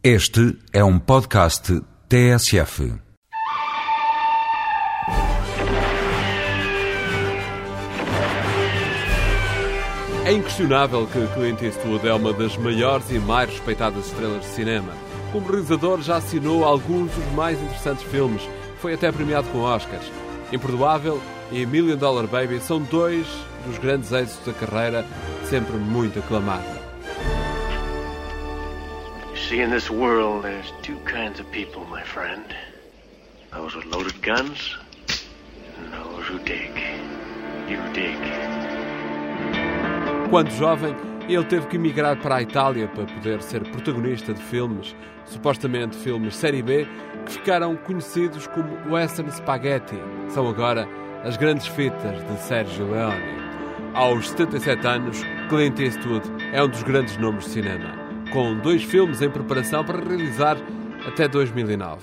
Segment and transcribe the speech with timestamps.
[0.00, 2.94] Este é um podcast TSF.
[10.24, 14.92] É inquestionável que Clint Eastwood é uma das maiores e mais respeitadas estrelas de cinema.
[15.32, 18.48] Como realizador, já assinou alguns dos mais interessantes filmes.
[18.80, 20.06] Foi até premiado com Oscars.
[20.52, 21.20] Imperdoável
[21.50, 23.26] e Million Dollar Baby são dois
[23.66, 25.04] dos grandes êxitos da carreira,
[25.42, 26.77] sempre muito aclamada.
[29.48, 32.44] See, in this world, there's two kinds of people, my friend.
[33.50, 34.76] Those with loaded guns,
[35.78, 36.70] and those who dig.
[37.66, 38.18] You dig.
[40.28, 40.94] Quando jovem,
[41.26, 44.94] ele teve que emigrar para a Itália para poder ser protagonista de filmes,
[45.24, 46.86] supostamente filmes série B,
[47.24, 49.96] que ficaram conhecidos como Western Spaghetti.
[50.28, 50.86] São agora
[51.24, 53.38] as grandes fitas de Sergio Leone.
[53.94, 57.97] Aos 77 anos, Clint Eastwood é um dos grandes nomes de cinema,
[58.32, 60.56] com dois filmes em preparação para realizar
[61.06, 62.02] até 2009.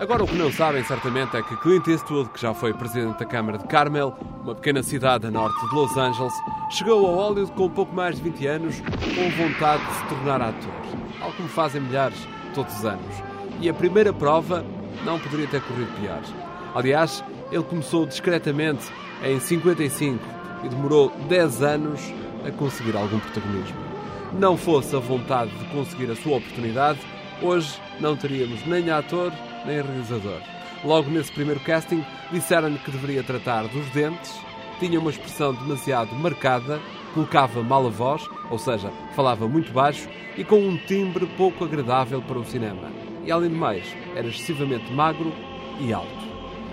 [0.00, 3.24] Agora, o que não sabem certamente é que Clint Eastwood, que já foi presidente da
[3.24, 6.34] Câmara de Carmel, uma pequena cidade a norte de Los Angeles,
[6.68, 10.70] chegou ao Hollywood com pouco mais de 20 anos, com vontade de se tornar ator,
[11.22, 12.18] algo como fazem milhares
[12.54, 13.14] todos os anos.
[13.62, 14.62] E a primeira prova
[15.04, 16.22] não poderia ter corrido pior.
[16.74, 18.84] Aliás, ele começou discretamente
[19.22, 20.24] em 55
[20.64, 22.00] e demorou 10 anos
[22.46, 23.76] a conseguir algum protagonismo.
[24.32, 26.98] Não fosse a vontade de conseguir a sua oportunidade,
[27.40, 29.32] hoje não teríamos nem ator
[29.64, 30.40] nem realizador.
[30.84, 34.34] Logo nesse primeiro casting, disseram-lhe que deveria tratar dos dentes,
[34.78, 36.80] tinha uma expressão demasiado marcada,
[37.14, 42.20] colocava mal a voz, ou seja, falava muito baixo e com um timbre pouco agradável
[42.20, 43.03] para o cinema.
[43.24, 45.32] E além do mais, era excessivamente magro
[45.80, 46.08] e alto.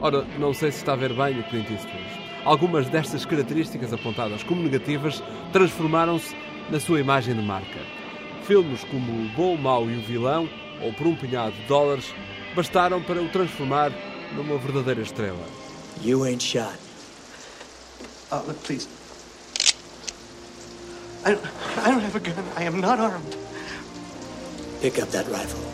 [0.00, 2.22] Ora, não sei se está a ver bem o Clint Eastwood.
[2.44, 6.34] Algumas destas características apontadas como negativas transformaram-se
[6.70, 7.78] na sua imagem de marca.
[8.44, 10.48] Filmes como O Bom, o Mau e o Vilão,
[10.82, 12.12] ou Por um Punhado de Dólares,
[12.56, 13.92] bastaram para o transformar
[14.34, 15.46] numa verdadeira estrela.
[16.02, 16.76] You ain't shot.
[18.32, 18.88] Uh, look, please.
[21.24, 21.46] I don't,
[21.76, 22.44] I don't have a gun.
[22.56, 23.36] I am not armed.
[24.80, 25.71] Pick up that rifle.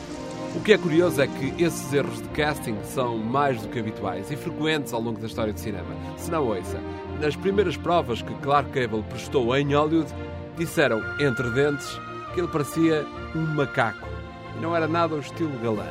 [0.55, 4.31] O que é curioso é que esses erros de casting são mais do que habituais
[4.31, 5.95] e frequentes ao longo da história do cinema.
[6.17, 6.81] Se não ouça,
[7.21, 10.13] nas primeiras provas que Clark Gable prestou em Hollywood,
[10.57, 11.89] disseram, entre dentes,
[12.33, 14.09] que ele parecia um macaco
[14.57, 15.87] e não era nada o estilo galã.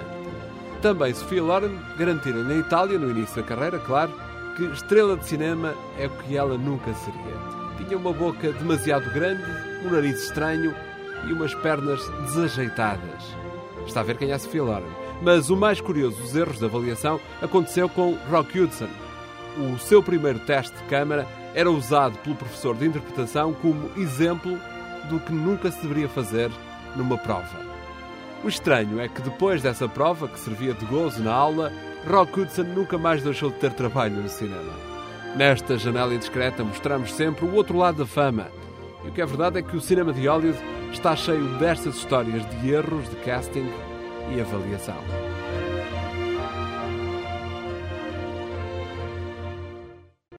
[0.81, 4.11] Também Sofia Loren garantiram na Itália, no início da carreira, claro,
[4.55, 7.37] que estrela de cinema é o que ela nunca seria.
[7.77, 9.43] Tinha uma boca demasiado grande,
[9.85, 10.73] um nariz estranho
[11.27, 13.35] e umas pernas desajeitadas.
[13.87, 14.85] Está a ver quem é Sofia Loren.
[15.21, 18.89] Mas o mais curioso dos erros de avaliação aconteceu com Rock Hudson.
[19.57, 24.59] O seu primeiro teste de câmara era usado pelo professor de interpretação como exemplo
[25.09, 26.51] do que nunca se deveria fazer
[26.95, 27.65] numa prova.
[28.43, 31.71] O estranho é que depois dessa prova, que servia de gozo na aula,
[32.07, 34.73] Rock Hudson nunca mais deixou de ter trabalho no cinema.
[35.35, 38.47] Nesta janela indiscreta mostramos sempre o outro lado da fama.
[39.03, 40.59] E o que é verdade é que o cinema de Hollywood
[40.91, 43.69] está cheio destas histórias de erros de casting
[44.35, 44.97] e avaliação.